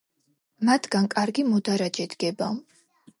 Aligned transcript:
მათგან 0.69 1.09
კარგი 1.15 1.45
მოდარაჯე 1.49 2.07
დგება. 2.15 2.49